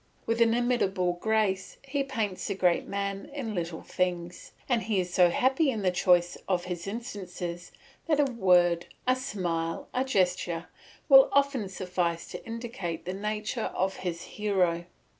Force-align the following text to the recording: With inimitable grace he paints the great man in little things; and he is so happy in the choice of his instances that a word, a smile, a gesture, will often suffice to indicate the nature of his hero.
With 0.25 0.41
inimitable 0.41 1.13
grace 1.21 1.77
he 1.83 2.01
paints 2.01 2.47
the 2.47 2.55
great 2.55 2.87
man 2.87 3.29
in 3.35 3.53
little 3.53 3.83
things; 3.83 4.51
and 4.67 4.81
he 4.81 4.99
is 4.99 5.13
so 5.13 5.29
happy 5.29 5.69
in 5.69 5.83
the 5.83 5.91
choice 5.91 6.37
of 6.49 6.63
his 6.63 6.87
instances 6.87 7.71
that 8.07 8.19
a 8.19 8.33
word, 8.33 8.87
a 9.05 9.15
smile, 9.15 9.89
a 9.93 10.03
gesture, 10.03 10.69
will 11.07 11.29
often 11.31 11.69
suffice 11.69 12.25
to 12.31 12.43
indicate 12.47 13.05
the 13.05 13.13
nature 13.13 13.69
of 13.75 13.97
his 13.97 14.23
hero. 14.23 14.85